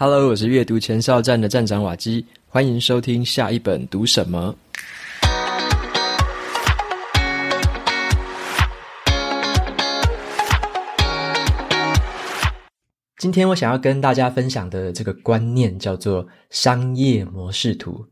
[0.00, 4.54] Hello，我是阅读前哨站的站长瓦基，欢迎收听下一本读什么。
[13.16, 18.06] 今天我想要跟大家分享的这个观念叫做商业模式图。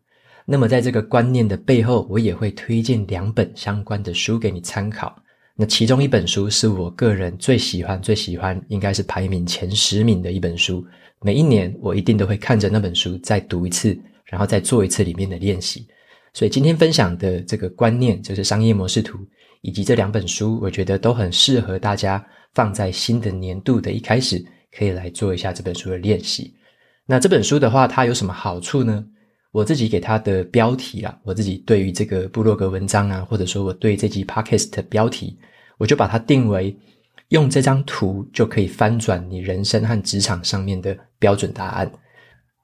[0.44, 5.16] 那么在这个观念的背后，我也会推荐两本相关的书给你参考。
[5.56, 10.84] 那其中一本书是我个人最喜欢、最喜欢，应该是排名前十名的一本书。
[11.22, 15.86] 每一年我一定都会看着那本书再读一次，然后再做一次里面的练习。
[16.34, 19.18] 所以今天分享的这个观念就是商业模式图，
[19.62, 22.22] 以及这两本书，我觉得都很适合大家
[22.54, 24.44] 放在新的年度的一开始。
[24.76, 26.54] 可以来做一下这本书的练习。
[27.06, 29.02] 那这本书的话，它有什么好处呢？
[29.56, 35.38] 我自己给它的标题啊，我自己对于这个部落格文章啊，或者说我对这集 Podcast 的标题，
[35.78, 36.76] 我就把它定为
[37.30, 41.90] 用这张图就可以翻转你人生和职场上面的标准答案。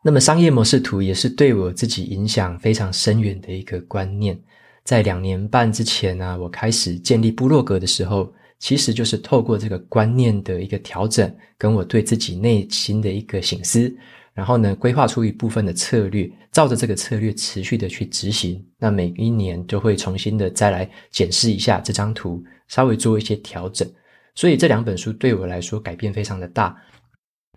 [0.05, 4.39] 那么商业模式图也是对我自己影响非常深远的一个观念。
[4.85, 8.31] 在两年半之前呢，我开始建立部落格的时候。
[8.59, 13.93] 其实就是透过这个观念的一个调整，跟我对自己内心的一个省思，
[14.35, 18.65] 然后呢，规划出一部分的策略，照着这个策略持续的去执行。
[18.79, 23.87] 那每一年就会重新的再来检视一下这张图，稍微做一些调整。
[24.35, 26.75] 所以这两本书对我来说改变非常的大。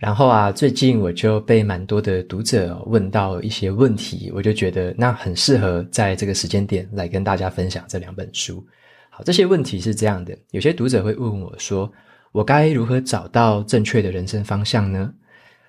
[0.02, 8.62] 然后啊，最近我就被蛮多的读者问到一些问题，我就觉得那很适合在这个时间点来跟大家分享这两本书。
[9.10, 11.90] 好，这些问题是这样的，有些读者会问我说
[12.34, 15.14] ：“我该如何找到正确的人生方向呢？”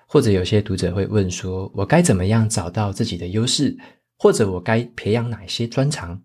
[0.07, 3.77] 或者有些读者会问说：“我该怎么样找到自己的优势？
[4.17, 6.21] 或者我该培养哪些专长？”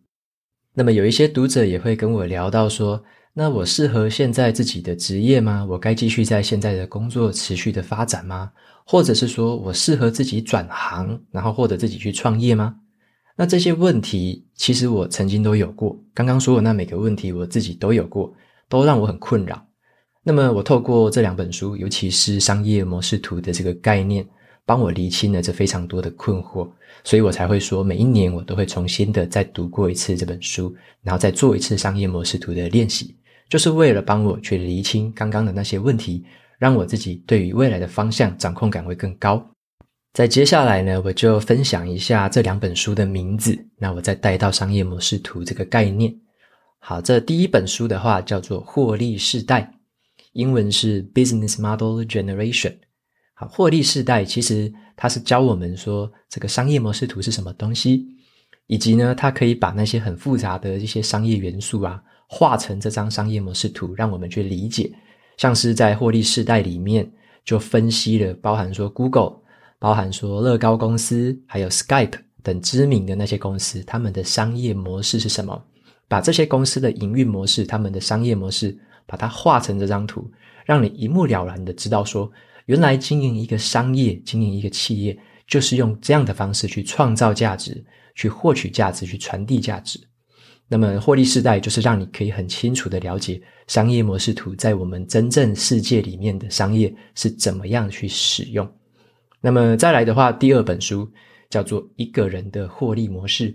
[0.72, 3.02] 那么有一些读者也会跟我聊到说
[3.34, 5.66] ：“那我适合现在自己的职业吗？
[5.68, 8.52] 我该继续在现在的工作持续的发展吗？
[8.86, 12.76] 或者是说我适合自己转行，然后或者自己去创业吗？”
[13.34, 15.98] 那这些问题，其实我曾经都有过。
[16.14, 18.32] 刚刚说的那每个问题，我自己都有过，
[18.68, 19.66] 都让我很困扰。
[20.24, 24.24] 那么，我透过这两本书，尤其是商业模式图的这个概念，
[24.64, 26.70] 帮我厘清了这非常多的困惑，
[27.02, 30.72] 所以我才会说，每一年我都会重新的再读过一次这本书，
[31.02, 33.16] 然后再做一次商业模式图的练习，
[33.48, 36.24] 就是为了帮我去厘清刚刚的那些问题，
[36.56, 39.44] 让我自己对于未来的方向掌控感会更高。
[40.12, 43.58] 在接下来呢，我就分享一下这两本书的名字。
[43.76, 46.14] 那我再带到商业模式图这个概念。
[46.78, 49.62] 好，这第一本书的话叫做《获利世代》，
[50.32, 52.74] 英文是 Business Model Generation。
[53.34, 58.06] 好，获利世代其实它是教我们说这个商业模式图是什么东西，
[58.66, 64.92] 以及呢，它可以把那些很复杂的一些商业元素啊，画成这张商业模式图，让我们去理解。
[65.36, 67.10] 像是在获利世代里面，
[67.44, 69.42] 就分析了包含说 Google。
[69.78, 75.60] 包含说乐高公司，还有 Skype 等知名的那些公司，他们的商业模式是什么？
[76.06, 78.78] 把这些公司的营运模式、他们的商业模式，
[79.12, 80.32] 把它画成这张图，
[80.64, 82.32] 让你一目了然的知道说，
[82.64, 85.14] 原来经营一个商业、经营一个企业，
[85.46, 87.84] 就是用这样的方式去创造价值、
[88.14, 90.00] 去获取价值、去传递价值。
[90.66, 98.66] 那么获利世代就是让你可以很清楚的了解商业模式图在我们真正世界里面的商业是怎么样去使用。
[99.42, 101.06] 那么再来的话，第二本书
[101.50, 103.52] 叫做《一个人的获利模式》。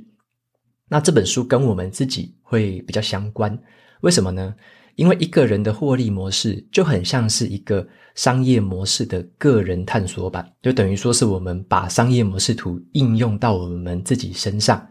[0.87, 3.57] 那这本书跟我们自己会比较相关，
[4.01, 4.53] 为什么呢？
[4.97, 14.85] 因为一个人的获利模式就很像是一个商业模式的个人探索版，就等于说是我们把商业模式图应用到我们自己身上。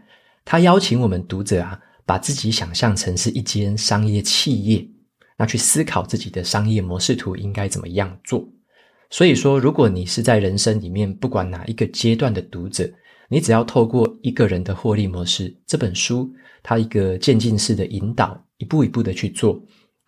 [0.45, 4.89] 他邀请我们读者啊，把自己想象成是一间商业企业，
[5.37, 8.49] 那去思考自己的商业模式图应该怎么样做。
[9.11, 12.89] 所以说，如果你是在人生里面不管哪一个阶段的读者，
[13.29, 19.61] 你只要透过一个人的获利模式这本书，它一个渐进式的引导，一步一步的去做，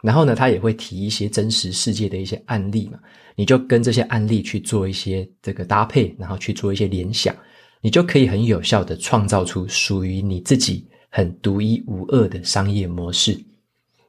[0.03, 2.99] 然后呢，他也会提一些真实世界的一些案例嘛，
[3.35, 7.35] 你就跟这些案例去做一些这个搭配，然后去做一些联想，
[7.81, 13.39] 你就可以很有效的创造出属于你自己很独一无二的商业模式。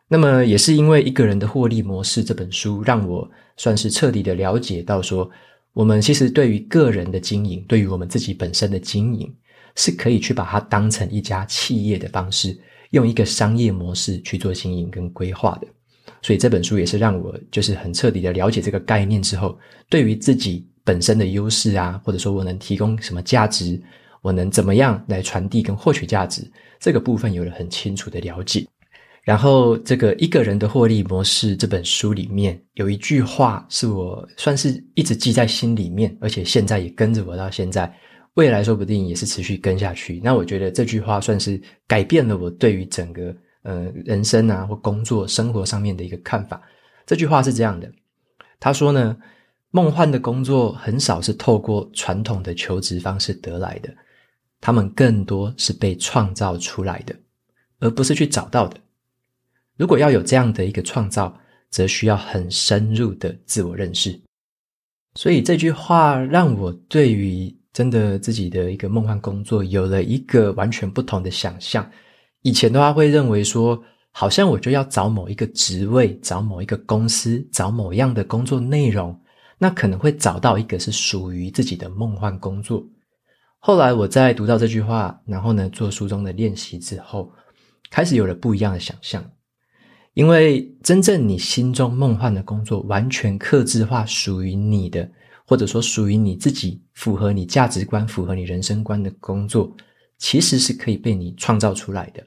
[0.07, 5.30] 那么也是因为一个人的获利模式这本书，让我算是彻底的了解到说，
[5.74, 9.31] 我们其实对于个人的经营，对于我们自己本身的经营，
[9.75, 12.56] 是可以去把它当成一家企业的方式，
[12.91, 15.68] 用一个商业模式去做经营跟规划的。
[16.21, 19.57] 所以这本书也是让我就是很彻底的了解这个概念之后，
[19.89, 23.81] 对于自己本身的优势啊，或者说我能提供什么价值，
[24.21, 26.42] 我能怎么样来传递跟获取价值，
[26.80, 28.66] 这个部分有了很清楚的了解。
[29.24, 37.94] 然后，这个一个人的获利模式这本书里面有一句话是我算是一直记在心里面，而且现在也跟着我到现在，
[38.33, 40.19] 未来说不定也是持续跟下去。
[40.24, 46.61] 那我觉得这句话算是改变了我对于整个呃人生啊或工作生活上面的一个看法。
[47.06, 47.91] 这句话是这样的，
[48.59, 49.17] 他说呢，
[49.71, 53.94] 梦幻的工作很少是透过传统的求职方式得来的，
[54.61, 57.15] 他们更多是被创造出来的，
[57.79, 58.77] 而不是去找到的。
[59.75, 61.35] 如果要有这样的一个创造，
[61.69, 64.19] 则需要很深入的自我认识。
[65.15, 71.89] 所以这句话让我对于真的自己的一个梦幻工作有了一个完全不同的想象。
[72.41, 73.81] 以前的话会认为说，
[74.12, 79.19] 好像我就要找某一个职位，找某一个公司，找某样的工作内容，
[79.57, 82.83] 那可能会找到一个是属于自己的梦幻工作。
[83.59, 87.30] 后来我在读到这句话，然后呢，做书中的练习之后，
[87.89, 89.24] 开始有了不一样的想象。
[90.13, 95.09] 因为真正你心中梦幻的工作，完全克制化属于你的，
[95.45, 99.71] 或者说属于你自己，符合你价值观、符合你人生观的工作，
[100.18, 102.24] 其实是可以被你创造出来的。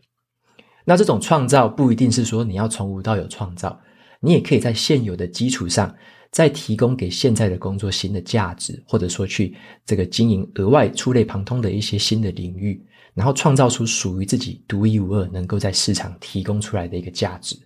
[0.84, 3.78] 那这种创造不一定是说你要从无到有创造，
[4.20, 5.94] 你也可以在现有的基础上，
[6.30, 12.84] 再提供给现在的工作新的价值，或者说去这个经营额外触类旁通的一些新的领域，
[13.14, 17.56] 然后创造出属于自己独一无二、能够在市场提供出来的一个价值。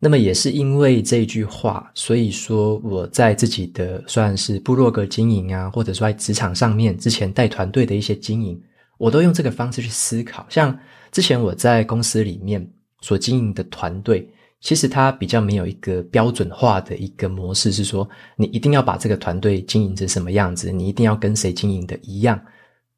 [0.00, 8.60] 那么也是因为这句话，所以说我在自己的算是部落格经营啊，或者说在职场上面之前带团队的一些经营，
[8.98, 10.46] 我都用这个方式去思考。
[10.50, 10.78] 像
[11.10, 14.28] 之前我在公司里面所经营的团队，
[14.60, 18.06] 其实它比较没有一个标准化的一个模式，是说
[18.36, 22.38] 你一定要把这个团队经营成什么样子，你一定要跟谁经营的一样。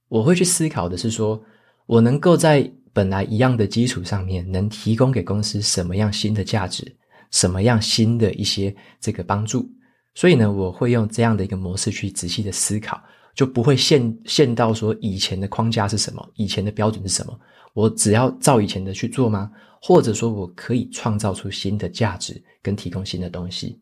[0.09, 1.41] 我会去思考的是说，
[1.87, 6.85] 我能够在本来一样的基础上面，能提供给公司什么样新的价值，
[7.31, 9.71] 什么样新的一些这个帮助？
[10.15, 13.01] 所以呢，我会用这样的一个模式去仔细的思考，
[13.41, 17.41] 就不会限限到说以前的框架是什么，以前的标准是什么？
[17.73, 19.51] 我只要照以前的去做吗？
[19.81, 23.81] 或者说我可以创造出新的价值，跟提供新的东西？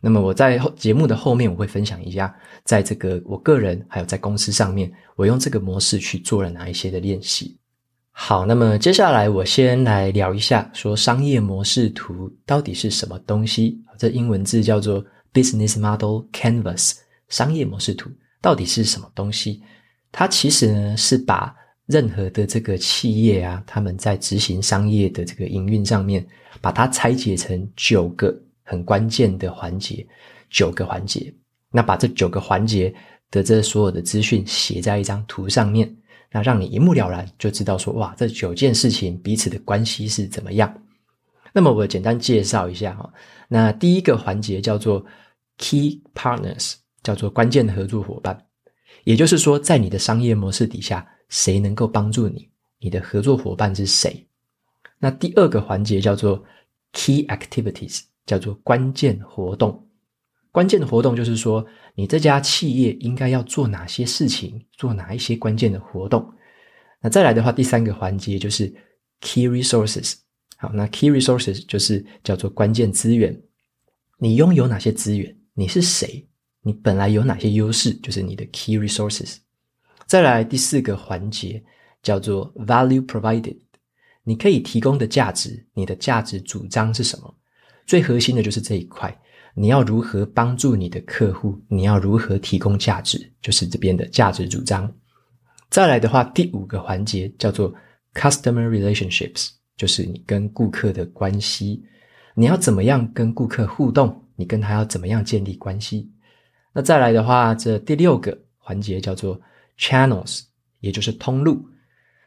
[0.00, 7.58] 那么我在节目的后面我会分享一下，在这个我个人还有在公司上面，我用这个模式去做了哪一些的练习。
[8.12, 13.76] 好，那么接下来我先来聊一下，说商业模式图到底是什么东西？
[13.98, 16.92] 这英文字叫做 Business Model Canvas，
[17.28, 18.08] 商业模式图
[18.40, 19.62] 到底是什么东西？
[20.12, 21.54] 它其实呢是把
[21.86, 26.26] 任何的这个企业啊，他们在执行商业的这个营运上面，
[26.60, 30.06] 把它拆解成九个很关键的环节，
[30.48, 31.32] 九个环节，
[31.70, 32.94] 那把这九个环节
[33.30, 35.94] 的这所有的资讯写在一张图上面。
[36.32, 40.72] 那让你一目了然，就知道说，哇，这九件事情彼此的关系是怎么样。
[41.52, 43.12] 那么我简单介绍一下哈。
[43.48, 45.04] 那第一个环节叫做
[45.58, 48.46] Key Partners，叫做关键的合作伙伴。
[49.04, 52.50] 也就是说，在你的商业模式底下，谁能够帮助你？
[52.78, 54.26] 你的合作伙伴是谁？
[54.98, 56.44] 那第二个环节叫做
[56.92, 59.86] Key Activities，叫做关键活动。
[60.50, 61.64] 关键的活动就是说，
[61.94, 66.32] 你这家企业应该要做哪些事情，做哪一些关键的活动。
[67.00, 68.66] 那再来的话，第三个环节就是
[69.20, 70.14] key resources。
[70.56, 73.40] 好，那 key resources 就是叫做关键资源。
[74.18, 75.34] 你拥有哪些资源？
[75.54, 76.26] 你是谁？
[76.62, 77.92] 你本来有哪些优势？
[77.94, 79.36] 就是你的 key resources。
[80.06, 81.62] 再来第四个环节
[82.02, 83.56] 叫做 value provided。
[84.22, 87.34] 你可以提供的价值，你的价值主张是什么？
[87.86, 89.16] 最核心的就是这一块。
[89.54, 91.60] 你要如何帮助你的客户？
[91.68, 93.32] 你要如何提供价值？
[93.42, 94.92] 就是这边的价值主张。
[95.70, 97.74] 再来的话，第五个环节叫做
[98.14, 101.82] Customer Relationships，就是你跟顾客的关系。
[102.34, 104.24] 你要怎么样跟顾客互动？
[104.36, 106.10] 你跟他要怎么样建立关系？
[106.72, 109.40] 那再来的话，这第六个环节叫做
[109.78, 110.42] Channels，
[110.80, 111.64] 也就是通路。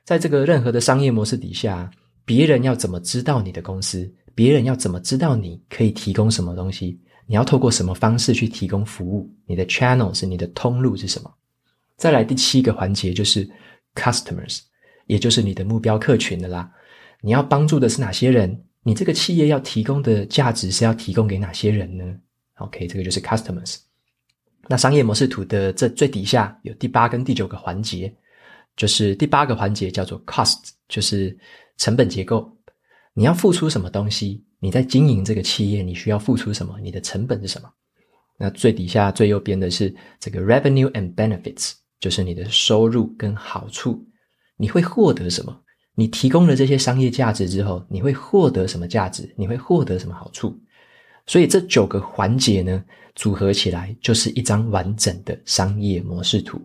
[0.04, 1.90] 在这个任何的商业模式底下，
[2.26, 4.12] 别人要怎么知道你的公司？
[4.36, 7.00] 别人要怎么知道你可以提供什么东西？
[7.26, 9.34] 你要透过什么方式去提供服务？
[9.46, 11.34] 你的 channel 是你的通路是什么？
[11.96, 13.50] 再来第七个环节就是
[13.96, 14.60] customers，
[15.06, 16.70] 也就是你的目标客群的啦。
[17.22, 18.62] 你要帮助的是哪些人？
[18.82, 22.04] 你这个企业要提供的价值是要提供给哪些人呢
[22.56, 23.78] ？OK，这个就是 customers。
[24.68, 28.14] 那商业模式图的这最底下有第八跟第九个环节，
[28.76, 31.38] 就是第八个环节叫做 cost，就是
[31.78, 32.50] 成本结构。
[33.14, 34.44] 你要付出什么东西？
[34.60, 36.80] 你在经营这个企业，你需要付出什么？
[36.82, 37.70] 你的成本是什么？
[38.38, 44.04] 那最底下最右边的是这个 revenue and benefits，就是你的收入跟好处。
[44.56, 45.60] 你会获得什么？
[45.94, 49.32] 你提供了这些商业价值之后，你会获得什么价值？
[49.38, 50.58] 你会获得什么好处？
[51.26, 52.84] 所以这九个环节呢，
[53.16, 56.62] 组合起来就是一张完整的商业模式图。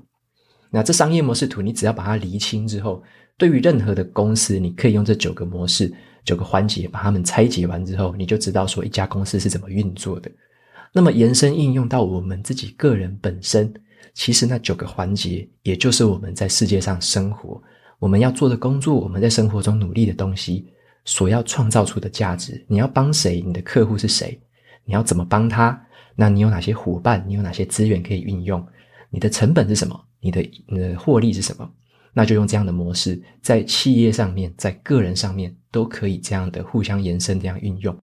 [0.70, 3.02] 那这商业模式图，你只要把它厘清之后，
[3.36, 5.92] 对于任何的公司，你可以用这九个模式、
[6.24, 10.30] 九个环节把它们拆解完之后，你就知道说一家公司是怎么运作的。
[10.92, 13.72] 那么延伸应用到我们自己个人本身，
[14.12, 17.62] 其实那九个环节，也就是我们在世界上生活。
[17.98, 20.66] 我们要做的工作，我们在生活中努力的东西，
[21.04, 23.40] 所要创造出的价值，你要帮谁？
[23.40, 24.40] 你的客户是谁？
[24.88, 25.78] 你要怎么帮他？
[26.16, 27.22] 那你有哪些伙伴？
[27.28, 28.66] 你有哪些资源可以运用？
[29.10, 30.02] 你的成本是什么？
[30.18, 31.70] 你的你的获利是什么？
[32.14, 37.94] 那就用这样的模式，在企业上面，在个人上面，都可以这样的互相延伸，这样运用。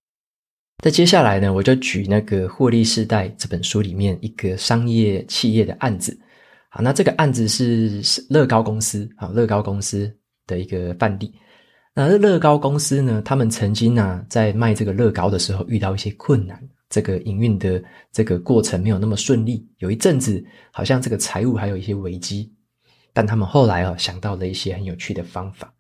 [0.84, 6.18] 在接下来呢，我就举那个《获利世代》这本书里面一个商业企业的案子。
[6.70, 10.13] 好，那这个案子是乐高公司啊，乐高公司
[10.46, 11.34] 的一个范例。
[11.94, 22.51] 那乐高公司呢，他们曾经啊，在卖这个乐高的时候遇到一些困难，这个营运的这个过程没有那么顺利，有一阵子好像这个财务还有一些危机。
[23.13, 25.74] 但他们后来啊，想到了一些很有趣的方法。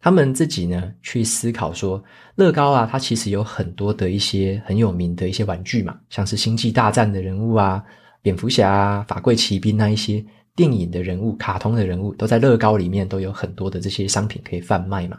[0.00, 2.02] 他们自己呢，去思考说，
[2.34, 7.82] 乐高啊，它其实有很多的一些很有名的一些玩具嘛，像是星际大战的人物啊。
[8.20, 10.24] 蝙蝠侠，法贵奇兵那一些
[10.56, 15.18] 电影的人物、卡通的人物，都在乐高里面都有很多的这些商品可以贩卖嘛。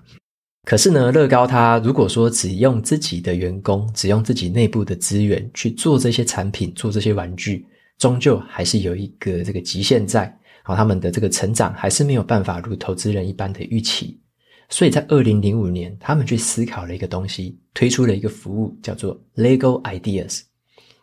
[0.66, 7.64] 可是呢，乐高它如果说只用自己的员工，只用自己内部的资源去做这些产品、做这些玩具，
[8.00, 10.36] 终究还是有一个这个极限在。
[10.64, 14.20] 好，他们的这个成长还是没有办法如投资人一般的预期。
[14.68, 20.42] 所以在二零零五年，他们去思考了一个东西，推出了一个服务，叫做 Lego Ideas。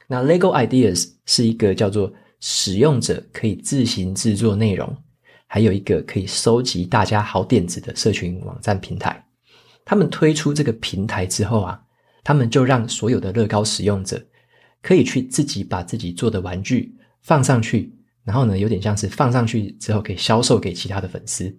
[0.09, 4.93] 那 Lego Ideas 是一个叫做使用者可以自行制作内容，
[5.47, 9.25] 还有一个可以收集大家好点子的社群网站平台。
[9.85, 11.81] 他们推出这个平台之后啊，
[12.25, 14.23] 他们就让所有的乐高使用者
[14.83, 17.93] 可以去自己把自己做的玩具放上去，
[18.25, 21.55] 然后呢，有点像是放上去之后可以销售给其他的粉丝。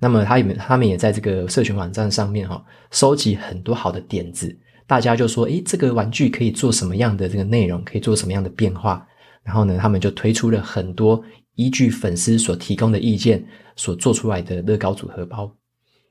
[0.00, 4.54] 那么他们他们也在这个社群网站上面哈，收集很多好的点子。
[4.86, 7.82] 大家就说：“诶，这个玩具可以做什么样的这个内容？
[7.84, 9.06] 可以做什么样的变化？”
[9.42, 11.22] 然后呢，他们就推出了很多
[11.54, 13.42] 依据粉丝所提供的意见
[13.76, 15.50] 所做出来的乐高组合包。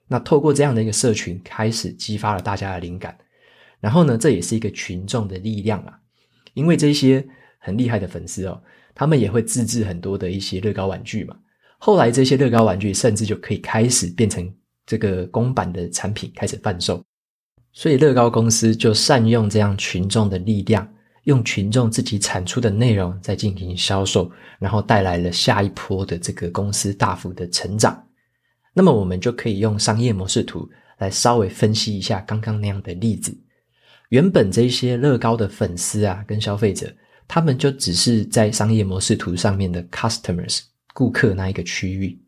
[0.08, 3.18] 那透过这样的一个社群，开始激发了大家的灵感。
[3.80, 6.00] 然后呢，这也是一个群众的力量啊，
[6.54, 7.26] 因为这些
[7.58, 8.62] 很厉害的粉丝哦，
[8.96, 11.36] 他们也会自制很多的一些乐高玩具嘛。
[11.78, 14.50] 后来这些乐高玩具甚至就可以开始变成
[14.86, 17.04] 这个公版的产品，开始贩售。
[17.74, 20.88] 所以乐高公司就善用这样群众的力量，
[21.24, 28.02] 用群众自己产出的内容在进行销售，然后带来了下一波的这个公司大幅的成长。
[28.74, 33.36] 那么我们就可以用商业模式图来稍微分析一下刚刚那样的例子。
[34.10, 36.94] 原本这些乐高的粉丝啊，跟消费者，
[37.27, 40.62] 他们就只是在商业模式图上面的 customers
[40.94, 42.20] 顾客那一个区域。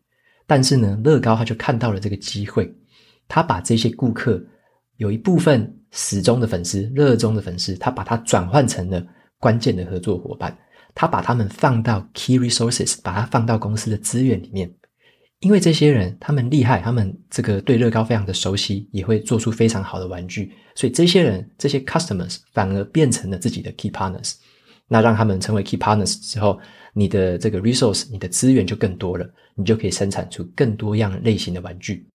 [0.47, 2.73] 但是呢，乐高他就看到了这个机会，
[3.27, 4.43] 他把这些顾客。
[4.97, 9.05] 有一部分死忠的粉丝、热衷的粉丝，他把它转换成了
[9.39, 10.57] 关键的合作伙伴，
[10.93, 14.73] 他把他们放到 key resources，把它放到公司的资源里面。
[15.45, 24.33] 因为这些人他们厉害，他们这个对乐高非常的熟悉，也会做出非常好的玩具，所以这些人这些 customers 反而变成了自己的 key partners。
[24.87, 26.59] 那让他们成为 key partners 之后，
[26.95, 32.07] 你的这个 resource，你的资源就更多了，你就可以生产出更多样类型的玩具。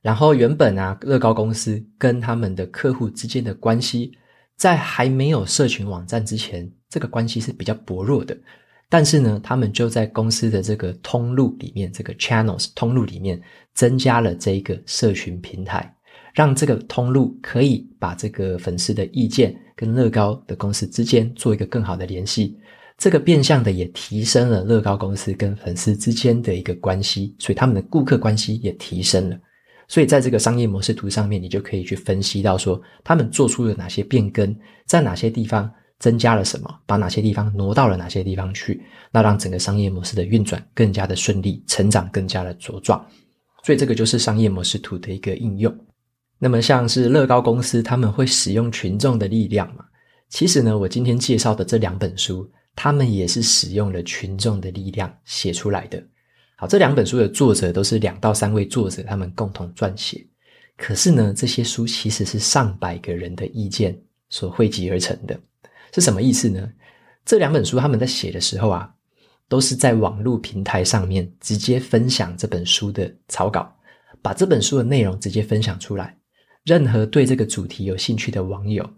[0.00, 4.12] 然后原本啊，乐高公司跟他们的客户之间的关系，
[4.56, 8.34] 在还没有社群网站之前，这个关系是比较薄弱的。
[8.94, 13.40] 但是呢，他们就在公司的这个通路里面，这个 channels 通路里面，
[13.72, 15.90] 增加了这一个社群平台，
[16.34, 22.58] 让这个通路可以把这个粉丝的意见跟乐高的公司之间做一个更好的联系。
[22.98, 29.38] 这个变相的也提升了乐高公司跟粉丝之间的一个关系，所以他们的顾客关系也提升了。
[29.88, 35.70] 所以，在这个商业模式图上面，你就可以去分析到说，他们做出了哪些变更，在哪些地方
[36.02, 38.82] 增加了什么，把哪些地方挪到了哪些地方去，
[39.12, 42.98] 那让整个商业模式的运转更加的顺利，成长更加的茁壮。
[43.62, 45.72] 所以，这个就是商业模式图的一个应用。
[46.40, 49.84] 那么，像是乐高公司，他们会使用群众的力量嘛？
[50.28, 56.02] 其实呢，我今天介绍的这两本书，他们也是使用了群众的力量写出来的。
[56.56, 60.26] 好，这两本书的作者都是两到三位作者，他们共同撰写。
[60.76, 63.96] 可是呢，这些书其实是上百个人的意见
[64.30, 65.38] 所汇集而成的。
[65.92, 66.70] 是什么意思呢？
[67.24, 68.92] 这两本书他们在写的时候啊，
[69.48, 73.72] 都是在网络平台上面直接分享这本书的草稿，
[74.20, 76.16] 把这本书的内容直接分享出来，
[76.64, 78.88] 任何对这个主题有兴趣的网友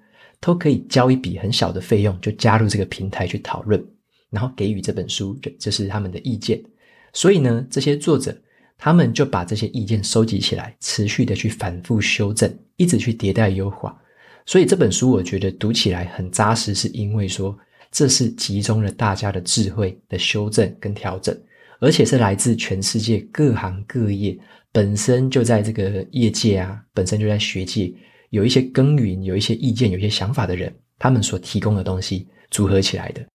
[0.40, 3.84] 都可以交一笔很小的费用，就加入这个平台去讨论，
[4.30, 6.62] 然后给予这本书这就是他们的意见。
[7.12, 8.36] 所以呢，这些作者
[8.78, 14.00] 他们就把这些意见收集起来，持续的去反复修正，一直去迭代优化。
[14.46, 17.56] 所以这本书我觉得读起来很扎实，是因为说
[17.90, 21.34] 这是集中了大家的智慧的修正跟调整，
[21.80, 24.38] 而且是来自全世界各行各业，
[24.70, 27.90] 本身就在这个业界啊，本身就在学界
[28.30, 33.26] 有一些耕耘、有一些意见、有一些想法的人，他们所提供的东西组合起来的，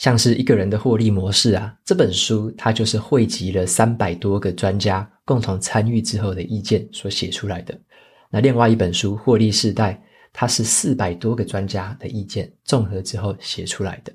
[0.00, 7.78] 像是一个人的获利模式啊，这本书它就是汇集了三百多个专家共同参与之后的意见所写出来的。
[8.30, 9.92] 那另外一本书《获利世代》。
[10.36, 14.12] 它是四百多个专家的意见综合之后写出来的，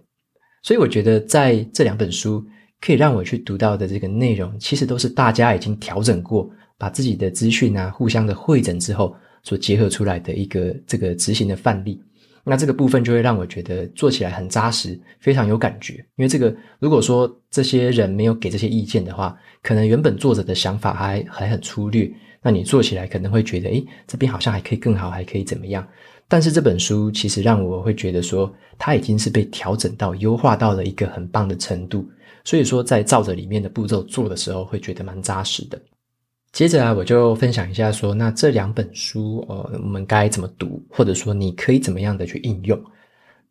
[0.62, 2.46] 所以我觉得在这两本书
[2.82, 12.04] 可以让我去读到的这个内容，其实都是大家已经调整过，把自己的资讯啊互相的会诊之后所结合出来的一个这个执行的范例。
[12.44, 15.94] 那这个部分就会让我觉得做起来很扎实，非常有感觉。
[16.18, 22.12] 因为这个如果说这些人没有给这些意见的话，可能原本作者的想法还还很粗略。
[22.42, 25.86] 那你做起来可能会觉得，诶，这边好像还可以更好，还可以怎么样？
[26.30, 32.08] 但是这本书其实让我会觉得说，它已经是被调整到、优化到了一个很棒的程度。
[32.46, 35.82] 所以说，在照着里面的步骤做的时候，会觉得蛮扎实的。
[36.52, 42.82] 接着啊，我就分享一下说，那这两本书，呃，我们该怎么读，或者说你可以怎么样的去应用？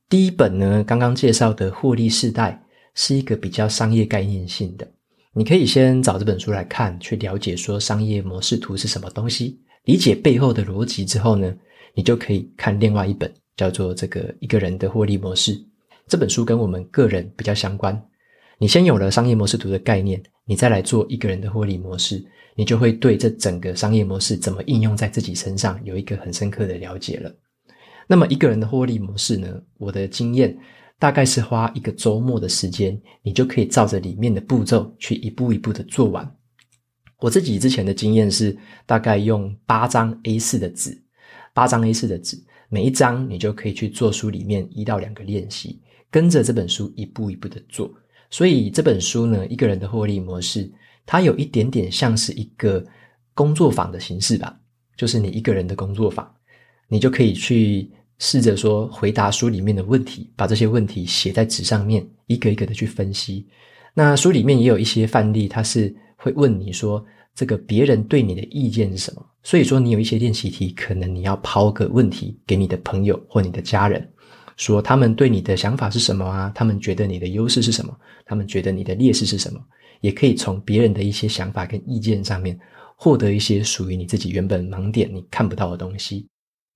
[0.08, 4.88] 第一本呢，刚刚介绍的《获利世代》是一个比较商业概念性的。
[5.32, 11.54] 你可以先找这本书来看，去了解说商业模式图是什么东西，理解背后的逻辑之后呢，
[11.94, 15.54] 你就可以看另外一本叫做《这个一个人的获利模式》。
[16.06, 18.00] 这本书跟我们个人比较相关。
[18.58, 27.32] 你先有了商业模式图的概念，你再来做一个人的获利模式，你就会对这整个商业模式怎么应用在自己身上有一个很深刻的了解了。
[28.06, 30.58] 那么一个人的获利模式呢，我的经验。
[31.00, 36.28] 大概是花一个周末的时间，你就可以照着里面的步骤去一步一步的做完。
[37.20, 41.00] 我自己之前的经验是，大概用八张 A4 的纸，
[41.58, 47.92] 八张 A 四的纸，每一张你就可以去做书里面一到两个练习，跟着这本书一步一步的做。
[48.30, 50.70] 所以这本书呢，一个人的获利模式，
[51.04, 52.84] 它有一点点像是一个
[53.34, 54.56] 工作坊的形式吧，
[54.96, 56.32] 就是你一个人的工作坊，
[56.86, 57.90] 你就可以去。
[58.20, 63.46] 试着说回答书里面的问题，把这些问题写在纸上面，一个一个的去分析。
[63.94, 67.06] 那书里面也有一些范例，它是会问你说，
[67.38, 69.24] 这个别人对你的意见是什么？
[69.44, 74.04] 所以说你有一些练习题，可能你要抛个问题给你的朋友或你的家人，
[74.56, 76.50] 说他们对你的想法是什么啊？
[76.52, 77.96] 他们觉得你的优势是什么？
[78.26, 79.60] 他们觉得你的劣势是什么？
[80.00, 82.58] 也可以从别人的一些想法跟意见上面，
[82.96, 86.26] 获得一些属于你自己原本盲点你看不到的东西。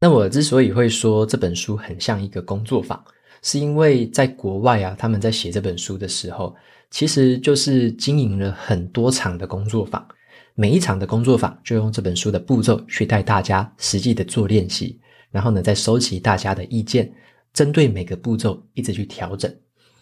[0.01, 3.05] 那我之所以会说这本书很像一个工作坊，
[3.43, 6.55] 是因为在国外啊，他们在写这本书的时候，
[6.93, 10.07] 其实就是经营了很多场的工作坊，
[10.55, 17.11] 每一场的工作坊就用这本书的步骤去带大家实际的做练习，然后呢，再收集大家的意见，
[17.55, 19.51] 针对每个步骤一直去调整，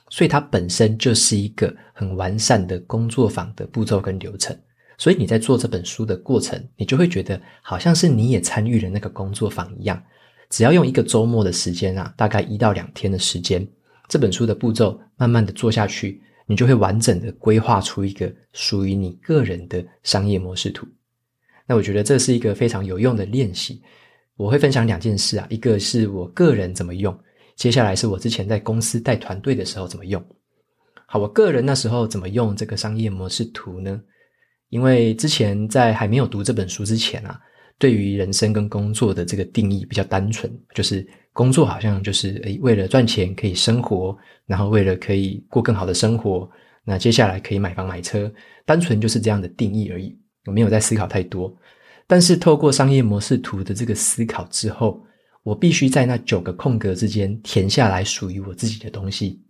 [0.08, 4.56] 所以它本身就是一个很完善的工作坊的步骤跟流程。
[4.98, 10.02] 所以你在做这本书的过程，你就会觉得好像是你也参与了那个工作坊一样。
[10.50, 13.66] 只要用一个周末的时间啊，大概一到两天的时间，
[14.08, 20.84] 这本书的步骤慢慢的做下去，你就会完整的规划出一个属于你个人的商业模式图。
[21.64, 23.80] 那我觉得这是一个非常有用的练习。
[24.34, 27.16] 我会分享两件事啊，一个是我个人怎么用，
[27.54, 30.20] 接下来是我之前在公司带团队的时候怎么用。
[31.06, 34.02] 好，我个人那时候怎么用这个商业模式图呢？
[34.70, 37.40] 因为之前在还没有读这本书之前啊，
[37.78, 44.16] 对于人生跟工作的这个定义比较单纯，就是工作好像就是诶为了赚钱可以生活，
[44.46, 46.48] 然后为了可以过更好的生活，
[46.84, 48.32] 那接下来可以买房买车，
[48.64, 50.18] 单纯就是这样的定义而已。
[50.46, 51.54] 我没有在思考太多，
[52.06, 55.02] 但是透过商业模式图的这个思考之后，
[55.42, 59.40] 我必须在那九个空格之间填下来属于我自己的东西，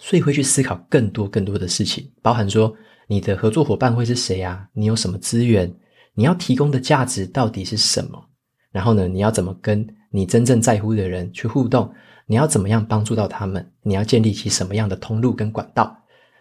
[0.00, 2.74] 所以会去思考更多更多的事情，包含说。
[3.06, 4.66] 你的合作伙伴会是谁啊？
[4.72, 5.70] 你有什么资源？
[6.14, 8.18] 你要提供的价值到底是什么？
[8.72, 11.92] 然后呢，你要怎么跟你真正在乎的人去互动？
[12.24, 13.68] 你要怎么样帮助到他们？
[13.82, 15.92] 你要建立起什么样的通路跟管道？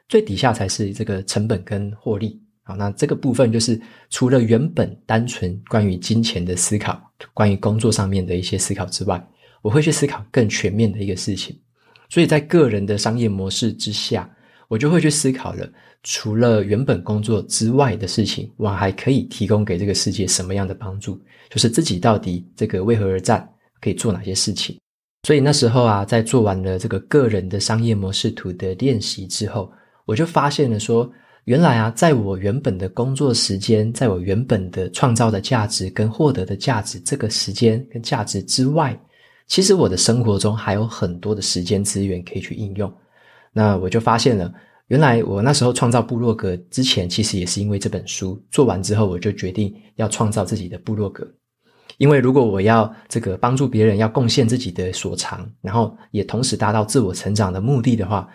[0.07, 2.39] 最底下才是这个成本跟获利。
[2.61, 3.81] 好，那这个部分就是
[4.11, 7.01] 除了原本单纯关于金钱的思考，
[7.33, 9.27] 关于工作上面的一些思考之外，
[9.63, 11.59] 我会去思考更全面的一个事情。
[12.09, 14.29] 所以在个人的商业模式之下。
[14.69, 15.69] 我就会去思考了，
[16.01, 21.21] 除了原本工作之外的事情，我还可以提供给这个世界什么样的帮助？
[21.47, 23.47] 就是自己到底这个为何而战，
[23.83, 24.77] 可以做哪些事情？
[25.27, 29.71] 所以那时候啊，在做完了这个个人的商业模式图的练习之后，
[30.05, 31.09] 我就发现了说，
[31.45, 38.97] 原来啊，在我原本的工作时间，在我原本的创造的价值跟获得的价值这个时间跟价值之外，
[39.47, 42.93] 其实我的生活中还有很多的时间资源可以去应用。
[43.53, 44.53] 那我就发现了，
[44.87, 51.25] 原来我那时候创造部落格之前，其实也是因为这本书做完之后，我就决定要创造自己的部落格。
[51.97, 58.27] 因为如果我要这个帮助别人，要贡献自己的所长，然后也同时达到自我成长的目的的话，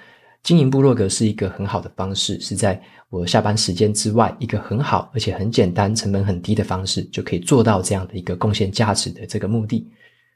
[0.42, 9.90] 经营部落格是一个很好的方式，是在我下班时间之外一个很好而且很简单、成本很低的方式，就可以做到这样的一个贡献价值的这个目的。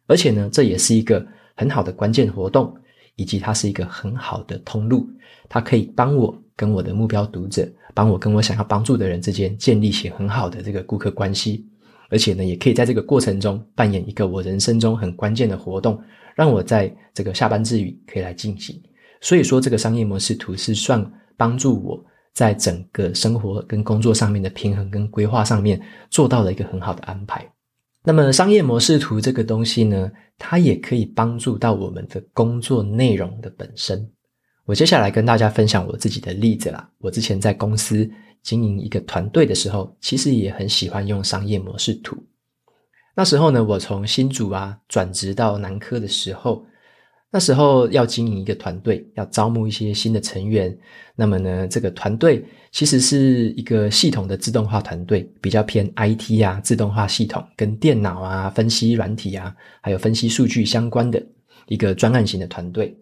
[0.06, 2.74] 而且呢，这也是一个很好的关键活动，
[3.14, 5.08] 以及它是一个很好的通路，
[5.48, 11.64] 它可以帮我跟我的目标读者，帮我跟我想要帮助的人之间建立起很好的这个顾客关系。
[12.12, 15.98] 而且呢，也可以在这个过程中扮演一个我人生中很关键的活动，
[16.36, 18.78] 让我在这个下班之余可以来进行。
[19.22, 21.02] 所以说，这个商业模式图是算
[21.38, 27.50] 帮助我在整个生活跟工作上面的平衡跟规划上面做到了一个很好的安排。
[28.04, 34.06] 那么，商业模式图这个东西呢，它也可以帮助到我们的工作内容的本身。
[34.66, 36.86] 我接下来跟大家分享我自己的例子啦。
[36.98, 38.06] 我之前在公司。
[38.42, 42.16] 经营一个团队的时候，其实也很喜欢用商业模式图。
[43.14, 46.64] 那时候呢，我从新竹啊转职到南科的时候，
[47.30, 50.76] 那时候要经营一个团队，要招募一些新的成员。
[51.14, 61.22] 那么呢，这个团队其实是一个系统的自动化团队，比较偏 IT 啊，自动化系统跟电脑啊、分析软体啊，还有分析数据相关的
[61.66, 62.96] 一个专案型的团队。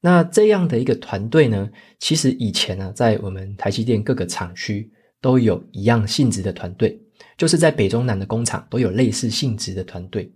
[0.00, 6.98] 那这样的一个团队呢，其实以前呢，在我们台积电各个厂区都有一样性质的团队，
[7.36, 10.32] 就是在北中南的工厂都有类似性质的团队。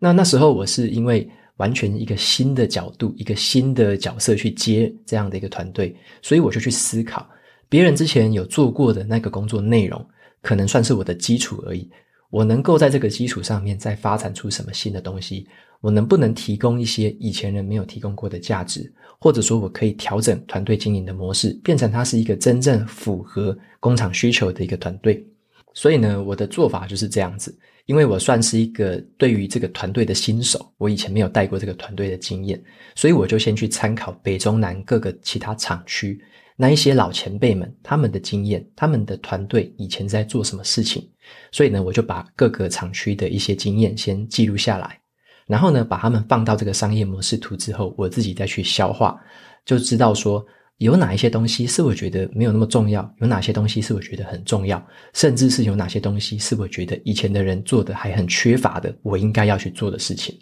[0.00, 7.26] 那那时候我是因为完全一个新的角度、一个新的角色去接这样的一个团队，所以我就去思考，
[7.68, 10.04] 别人之前有做过的那个工作内容，
[10.42, 11.88] 可能算是我的基础而已。
[12.28, 15.46] 我能够在这个基础上面再发展出什么新的东西？
[15.80, 18.92] 我能不能提供一些以前人没有提供过的价值？
[19.18, 25.26] 或者说，我可以调整团队经营的模式，变成它是一个真正符合工厂需求的一个团队。
[25.72, 32.62] 所以呢，我的做法就是这样子，因为我算是一个对于这个团队的新手，我以前没有带过这个团队的经验，
[32.94, 36.20] 所以我就先去参考北中南各个其他厂区
[36.56, 41.06] 那一些老前辈们他们的经验，他们的团队以前在做什么事情。
[41.52, 45.00] 所以呢，我就把各个厂区的一些经验先记录下来。
[45.46, 49.16] 然后呢，把他们放到这个商业模式图之后，我自己再去消化，
[49.64, 50.44] 就知道说
[50.78, 60.36] 有哪一些东西是我觉得没有那么重要，有哪些东西是我觉得很重要，甚至是有哪些东西是我觉得以前的人做的还很缺乏的，我应该要去做的事情。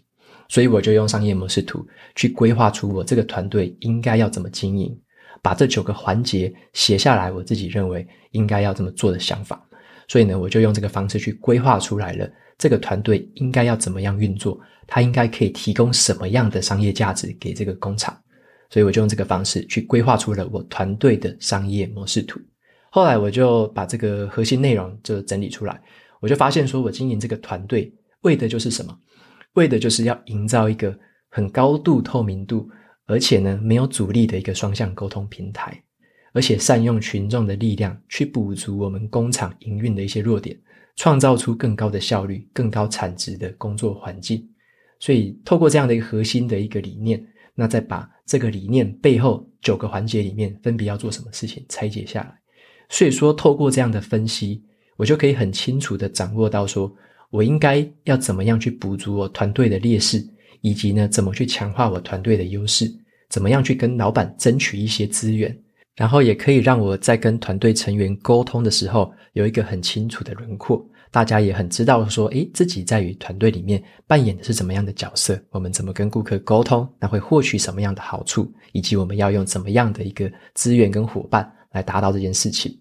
[0.49, 4.95] 所以我就用商业模式图去规划出我这个团队应该要怎么经营，
[5.43, 9.63] 把这九个环节写下来，我自己认为应该要这么做的想法。
[10.09, 12.29] 所以呢，我就用这个方式去规划出来了。
[12.59, 14.59] 这个团队应该要怎么样运作？
[14.87, 18.17] 它应该可以提供什么样的商业价值给这个工厂？
[18.71, 22.41] 所以我就用这个方式去规划出了我团队的商业模式图。
[22.91, 25.81] 后来我就把这个核心内容就整理出来，
[26.21, 28.97] 我就发现说，我经营这个团队为的就是什么？
[29.55, 30.97] 为的就是要营造一个
[31.29, 32.69] 很高度透明度，
[33.07, 35.83] 而且呢没有阻力的一个双向沟通平台，
[36.33, 40.59] 而且善用群众的力量去补足我们工厂营运的一些弱点。
[40.97, 44.49] 创造出更高的效率、更高产值的工作环境，
[45.01, 52.35] 所以透过这样的一个核心的一个理念，那再把这个理念背后九个环节里面分别要做什么事情拆解下来。
[52.89, 54.63] 所以说，透过这样的分析，
[54.97, 56.95] 我就可以很清楚地掌握到，说
[57.31, 60.25] 我应该要怎么样去补足我团队的劣势，
[60.61, 62.89] 以及呢，怎么去强化我团队的优势，
[63.29, 65.59] 怎么样去跟老板争取一些资源。
[65.95, 82.77] 然后也可以让我在跟团队成员沟通的时候有一个很清楚的轮廓，大家也很知道说，诶，自己在于团队里面扮演的是怎么样的角色，我们怎么跟顾客沟通，那会获取什么样的好处，以及我们要用怎么样的一个资源跟伙伴来达到这件事情。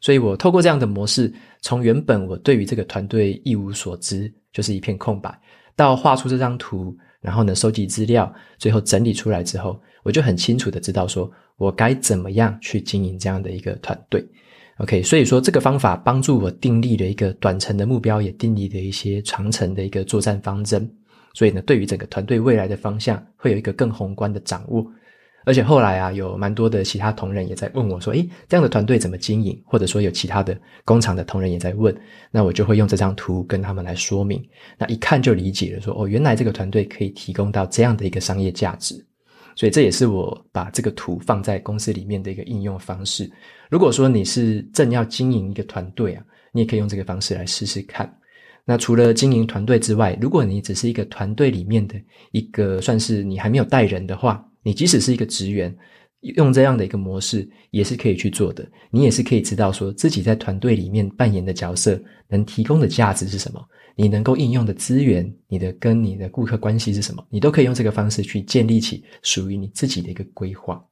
[0.00, 5.36] 所以我透过这样的模式，从原本我对于这个团队一无所知，就是一片空白，
[5.74, 11.30] 到画出这张图，然后呢，收集资料，最后整理出来之后，我就很清楚的知道说。
[11.58, 14.26] 我该怎么样去经营这样的一个团队
[14.78, 20.90] ？OK，所以说这个方法帮助我订立了一个短程的目标，也订立了一些长程的一个作战方针。
[21.34, 24.84] 所以呢，对于整个团队未来的方向，会有一个更宏观的掌握。
[25.44, 31.94] 而且后来啊，有蛮多的其他同仁也在问我说：“诶，这样的团队怎么经营？”或者说有其他的工厂的同仁也在问，
[32.32, 34.42] 那我就会用这张图跟他们来说明。
[34.78, 39.06] 那一看就理解了说，说哦，原来这个团队可以提供到这样的一个商业价值。
[39.54, 43.30] 所以这也是我把这个图放在公司里面的一个应用方式。
[43.70, 48.12] 如果说你是正要经营一个团队啊，你也可以用这个方式来试试看。
[48.64, 55.74] 那除了经营团队之外，如果你只是一个团队里面的一个，算是你还没有带人的话，你即使是一个职员，
[56.22, 58.66] 用这样的一个模式也是可以去做的。
[58.90, 63.60] 你也是可以知道说自己在团队里面扮演的角色，能提供的价值是什么，
[63.96, 70.82] 你能够应用的资源，你的跟你的顾客关系是什么，你都可以用这个方式去建立起属于你自己的一个规划。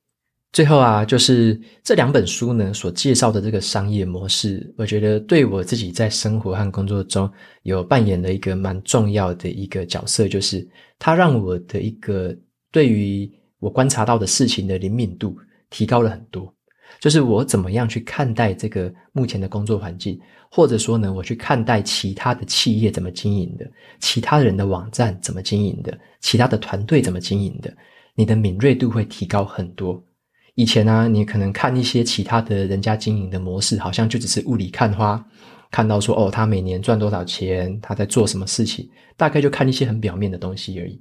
[0.53, 7.31] 最后啊，就是这两本书呢所介绍的这个商业模式，我觉得对我自己在生活和工作中
[7.63, 12.37] 有扮演了一个蛮重要的一个角色，就是它让我的一个
[12.73, 15.37] 对于我观察到的事情的灵敏度
[15.71, 16.53] 提高了很多。
[16.99, 20.21] 就是我怎么样去看待这个目前的工作环境，
[20.51, 23.71] 或者说呢，我去看待其他的企业怎么经营的，
[24.01, 27.73] 其他人的网站怎么经营的，其他的团队怎么经营的，
[28.17, 30.03] 你的敏锐度会提高很多。
[30.57, 35.25] 以前呢、你可能看一些其他的人家经营的模式，好像就只是雾里看花，
[35.71, 41.01] 看到说哦，他每年赚多少钱，他在做什么事情，大概就看一些很表面的东西而已。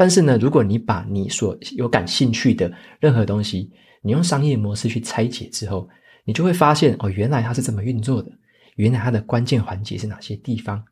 [0.00, 5.86] 但是呢，如果你把你所有感兴趣的任何东西，你用商业模式去拆解之后，
[6.24, 8.30] 你就会发现哦，原来它是这么运作的，
[8.76, 10.82] 原来它的关键环节是哪些地方。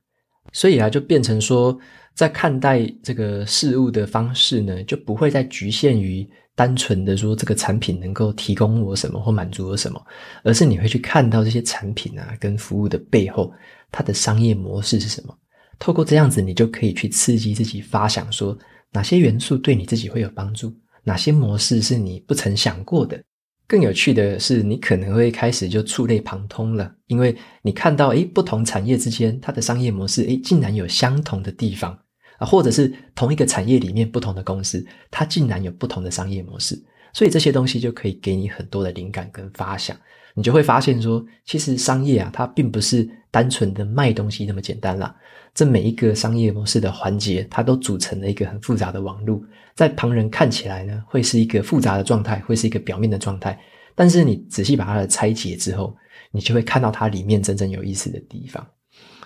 [0.52, 1.74] 所以啊，就变成说，
[2.12, 6.28] 在看待这个事物的方式呢，就不会再局限于。
[6.54, 10.06] 单纯的说，这个产品能够提供我什么或满足我什么，
[10.42, 13.50] 而是你会去看到这些产品啊跟服务的背后，
[13.90, 15.34] 它的商业模式是什么。
[15.78, 18.58] 透过这样子，你就可以去刺激自己发想，说
[18.92, 20.74] 哪些元素对你自己会有帮助，
[21.04, 23.22] 哪些模式是你不曾想过的。
[23.66, 31.98] 更有趣的是，你可能会开始就触类旁通了，因为你看到，诶，不同产业之间它的商业模式，诶，竟然有相同的地方。
[32.38, 36.80] 啊，或者是同一个产业里面不同的公司，它竟然有不同的商业模式，
[37.18, 39.96] 所以这些东西就可以给你很多的灵感跟发想，
[40.34, 45.12] 你就会发现说，其实商业啊，它并不是单纯的卖东西那么简单啦。
[45.52, 49.42] 这每一个商业模式的环节，它都组成了一个很复杂的网络，
[49.74, 53.58] 在旁人看起来呢，会是一个复杂的状态，会是一个表面的状态，
[53.96, 55.96] 但是你仔细把它的拆解之后，
[56.30, 58.64] 你就会看到它里面真正有意思的地方。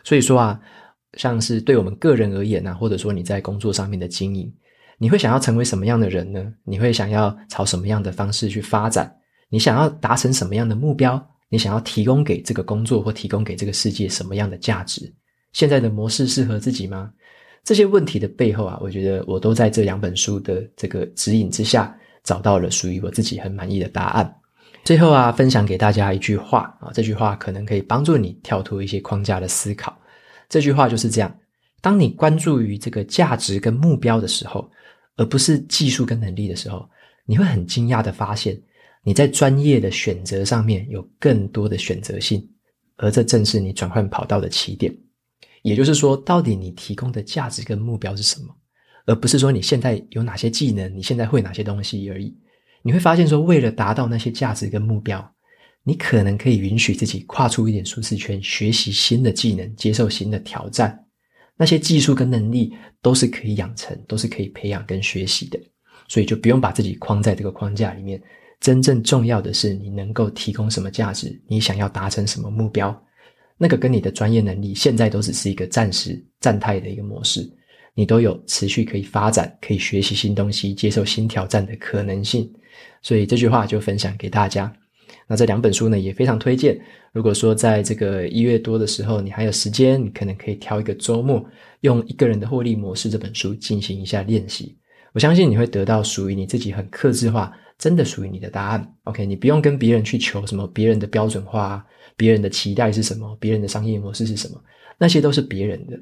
[0.03, 0.59] 所以说啊。
[1.19, 4.51] 像是对我们个人而言啊，或者说你在工作上面的经营，
[5.03, 6.55] 你会想要成为什么样的人呢？
[6.63, 9.13] 你会想要朝什么样的方式去发展？
[9.49, 11.21] 你想要达成什么样的目标？
[11.49, 15.13] 你想要提供给这个工作或提供给这个世界什么样的价值？
[15.53, 17.11] 现在的模式适合自己吗？
[17.65, 24.33] 这些问题的背后啊，我觉得我都在这两本书的这个指引之下，找到了属于我自己很满意的答案。
[24.85, 29.99] 最后啊，分享给大家一句话啊，这句话可能可以帮助你跳脱一些框架的思考。
[30.49, 31.37] 这句话就是这样：
[31.81, 34.71] 当你关注于这个价值跟目标的时候，
[35.17, 36.89] 而不是技术跟能力的时候，
[37.27, 38.61] 你会很惊讶的发现，
[39.05, 42.49] 你在专业的选择上面有更多的选择性，
[42.97, 44.95] 而这正是你转换跑道的起点。
[45.63, 48.57] 也就是说，到底你提供的价值跟目标是什么，
[49.07, 52.37] 而不是说你现在有哪些技能，你现在会哪些东西而已。
[52.83, 55.35] 你会发现说，为了达到那些价值跟目标。
[55.85, 61.07] 你可能可以允许自己跨出一点舒适圈，学习新的技能，接受新的挑战。
[61.57, 65.61] 那些技术跟能力都是可以养成，都是可以培养跟学习的。
[66.09, 68.21] 所以就不用把自己框在这个框架里面。
[68.61, 72.97] 真正重要的是你能够提供什么价值，你想要达成什么目标。
[73.59, 77.49] 那个跟你的专业能力现在都只是一个暂时暂态的一个模式，
[77.95, 82.49] 你都有持续可以发展、可以学习新东西、接受新挑战的可能性。
[83.03, 84.73] 所以这句话就分享给大家。
[85.29, 86.79] 那这两本书呢，也非常推荐。
[87.13, 91.45] 如果说在这个一月多的时候，你还有时间，你可能可以挑一个周末，
[91.81, 94.77] 用《一个人的获利模式》这本书进行一下练习。
[95.13, 98.95] 我相信你会得到属于你自己很克制化、真的属于你的答案。
[99.05, 101.85] OK，你不用跟别人去求什么别人的标准化，
[102.17, 104.59] 别人的期待是什么，别人的商业模式是什么，
[104.99, 106.01] 那些都是别人的，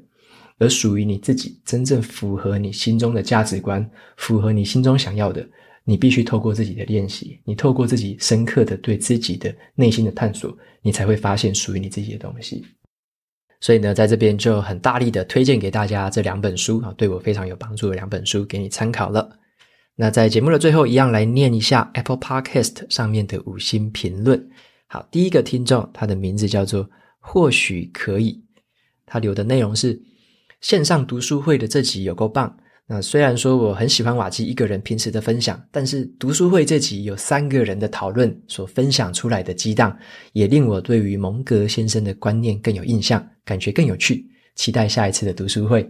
[0.59, 5.45] 而属于你自己真正符合你心中的价值观，符合你心中想要的。
[5.83, 12.65] 你必须透过自己的练习，你透过自己深刻的对自己的内心的探索，你才会发现属于你自己的东西。
[13.59, 19.37] 所以呢，在这边就很大力的推荐给大家这两本书啊，对我非常有帮助的两本书，给你参考了。
[19.95, 24.49] 那在节目的最后，一样来念一下 Apple Podcast 上面的五星评论。
[24.87, 26.89] 好，第一个听众，他的名字叫做
[27.19, 28.43] 或许可以，
[29.05, 30.01] 他留的内容是
[30.59, 32.57] 线上读书会的这集有够棒。
[32.93, 39.97] 那虽然说我很喜欢瓦基一个人平时的分享，但是读书会这集有三个人的讨论所分享出来的激荡，
[40.33, 44.25] 也令我对于蒙格先生的观念更有印象，感觉更有趣，
[44.55, 45.89] 期待下一次的读书会。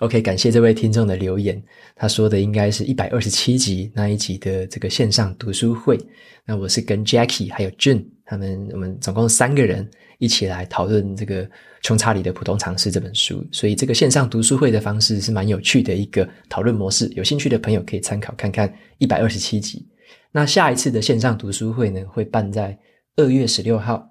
[0.00, 1.62] OK，感谢这位听众的留言，
[1.94, 5.98] 他说的应该是一百二十七集那一集的这个线上读书会。
[6.44, 9.88] 那我是跟 Jackie 还有 Jun 他们，我们总共三个人。
[10.18, 11.44] 一起来讨论这个
[11.82, 17.06] 《穷查理的普通常识》这本书，所以这个线上读书会的方式是蛮有趣的一个讨论模式。
[17.14, 19.86] 有兴趣的朋友可以参考看看一百二十七集。
[20.32, 22.78] 那下一次的线上读书会呢，会办在
[23.16, 24.08] 二月十六号。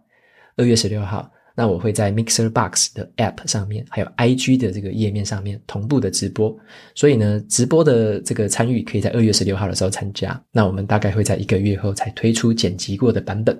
[0.57, 6.55] 二月十六号，那我会在 Mixer Box 的 App 上面，还有 IG 的这个页面上面同步的直播。
[6.93, 10.39] 所以呢，直播的这个参与可以在二月十六号的时候参加。
[10.51, 13.57] 那我们大概会在一个月后才推出剪辑过的版本。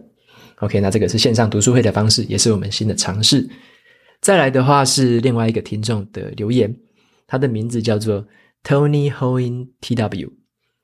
[0.57, 3.49] OK，那这个是线上读书会的方式，也是我们新的尝试。
[4.21, 6.75] 再来的话是另外一个听众的留言，
[7.27, 8.25] 他的名字叫做
[8.63, 10.29] Tony Hoin TW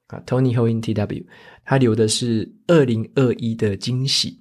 [0.08, 1.26] 啊，Tony Hoin TW，
[1.66, 4.41] 他留的是二零二一的惊喜。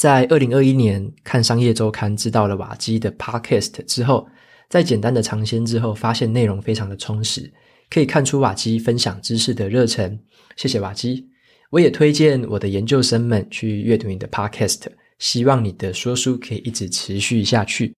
[0.00, 4.26] 在二零二一年看商业周刊知道了瓦基的 Podcast 之后，
[4.66, 7.52] 在简单的尝鲜之后，发现内容非常的充实，
[7.90, 10.18] 可以看出瓦基分享知识的热忱。
[10.56, 11.28] 谢谢瓦基。
[11.68, 14.84] 我也推荐我的研究生们去阅读你的 Podcast，
[15.18, 17.94] 希望你的说书可以一直持续下去。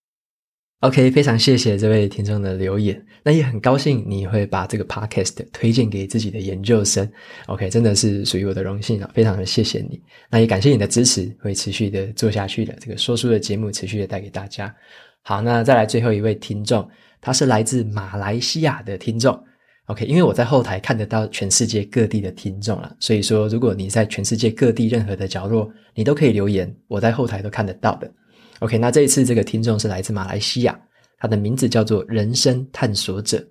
[0.82, 7.08] OK，非常谢谢这位听众的留言，那也很高兴你会把这个 Podcast 推荐给自己的研究生。
[7.46, 10.02] OK，真的是属于我的荣幸啊，非常的谢谢你。
[10.28, 12.76] 那也感谢你的支持，会持续的做下去的。
[12.80, 14.74] 这个说书的节目持续的带给大家。
[15.22, 16.88] 好，那再来最后一位听众，
[17.20, 19.40] 他是来自马来西亚的听众。
[19.86, 28.12] OK，因为我在后台看得到全世界各地的听众了，所以说如果你在全世界各地任何的角落，你都可以留言，我在后台都看得到的。
[28.62, 30.80] OK，那这一次这个听众是来自马来西亚，
[31.18, 33.44] 他的名字叫做人生探索者。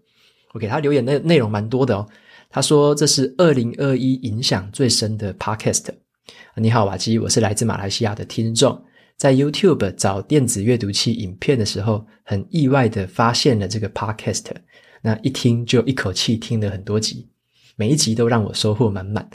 [0.53, 2.07] OK，他留言的内容蛮多的哦。
[2.49, 5.87] 他说这是二零二一影响最深的 Podcast。
[6.55, 8.81] 你好，瓦基，我是来自马来西亚的听众，
[9.17, 14.45] 在 YouTube 找电子阅读器影片的时候，很意外的发现了这个 Podcast。
[15.01, 17.27] 那一听就一口气听了很多集，
[17.75, 19.29] 每一集都让我收获满满。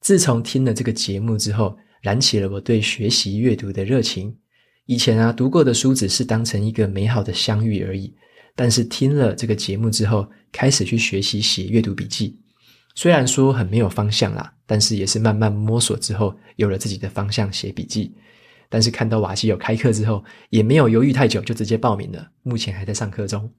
[0.00, 4.34] 自从听了这个节目之后，燃起了我对学习阅读的热情。
[4.88, 8.10] 以前啊，读过的书只是当成一个美好的相遇而已。
[8.56, 12.40] 但是听了这个节目之后，开始去学习写阅读笔记。
[12.94, 18.14] 虽然说很没有方向啦，但是也是慢慢摸索之后，有了自己的方向写笔记。
[18.70, 22.26] 但是看到瓦西有开课之后，也没有犹豫太久，就直接报名了。
[22.42, 23.50] 目前还在上课中。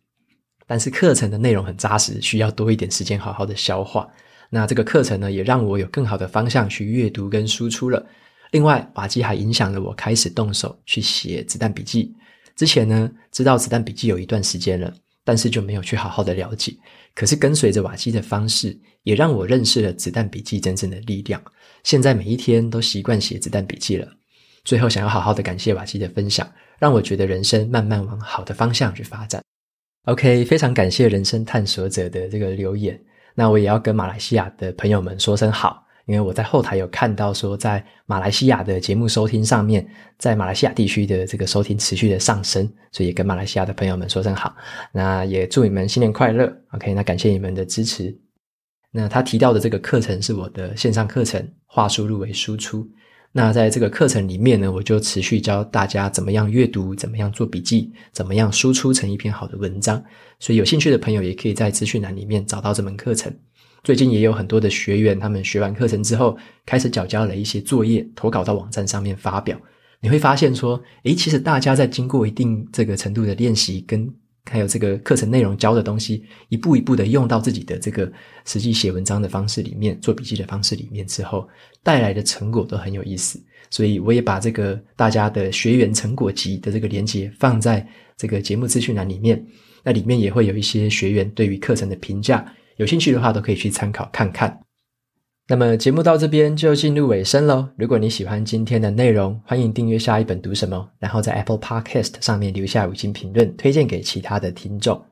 [0.65, 4.07] 但是课程的内容很扎实，需要多一点时间好好的消化。
[4.49, 8.03] 那这个课程呢，也让我有更好的方向去阅读跟输出了。
[8.51, 12.13] 另外，瓦基还影响了我开始动手去写子弹笔记。
[12.55, 16.75] 之前呢，知道子弹笔记有一段时间了，但是就没有去好好的了解。
[17.13, 21.41] 可是跟随着瓦基的方式，也让我认识了子弹笔记真正的力量。
[21.83, 24.07] 现在每一天都习惯写子弹笔记了。
[24.65, 29.41] 最后，想要好好的感谢瓦基的分享，让我觉得人生慢慢往好的方向去发展。
[30.05, 32.99] OK，非常感谢人生探索者的这个留言。
[33.35, 44.55] 那我也要跟马来西亚的朋友们说声好，因为我在后台有看到说，在马来西亚的节目收听上面，在马来西亚地区的这个收听持续的上升，所以也跟马来西亚的朋友们说声好。
[44.91, 46.51] 那也祝你们新年快乐。
[46.71, 48.17] OK，那感谢你们的支持。
[48.91, 52.89] 那他提到的这个课程是我的线上课程，话术入围输出。
[53.31, 60.03] 那在这个课程里面呢，我就持续教大家怎么样阅读，怎么样做笔记，怎么样输出成一篇好的文章。
[60.39, 63.31] 所以有兴趣的朋友也可以在资讯栏里面找到这门课程。
[63.83, 69.59] 最近也有很多的学员，他们学完课程之后，开始缴交了一些作业，投稿到网站上面发表。
[70.01, 74.13] 你会发现说，诶，其实大家在经过一定这个程度的练习跟。
[74.49, 78.11] 还有这个课程内容教的东西，一步一步的用到自己的这个
[78.45, 81.47] 实际写文章的方式里面，做笔记的方式里面之后，
[81.83, 83.39] 带来的成果都很有意思。
[83.69, 87.85] 所以我也把这个大家的学员成果集的这个连接放在
[88.17, 89.45] 这个节目资讯栏里面，
[89.83, 92.43] 那里面也会有一些学员对于课程的评价，
[92.79, 94.61] 有兴趣的话都可以去参考看看。
[95.49, 97.67] 那么节目到这边就进入尾声喽。
[97.75, 105.03] 如果你喜欢今天的内容，欢迎订阅下一本读什么，然后在 Apple Podcast 上面留下五星评论，推荐给其他的听众。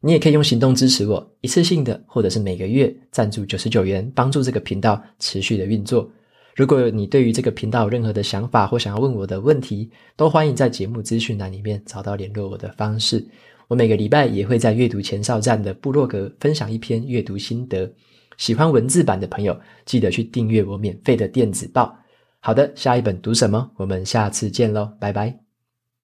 [0.00, 6.06] 你也可以用行动支持我，一次性的或者是每个月赞助九十九元，帮助这个频道持续的运作。
[6.54, 13.26] 如果你对于这个频道有任何的想法或想要问我的问题，都欢迎在节目资讯栏里面找到联络我的方式。
[13.68, 17.90] 我每个礼拜也会在阅读前哨站的部落格分享一篇阅读心得。
[18.36, 21.96] 喜欢文字版的朋友，记得去订阅我免费的电子报。
[22.40, 23.70] 好的，下一本读什么？
[23.76, 25.43] 我们下次见喽，拜拜。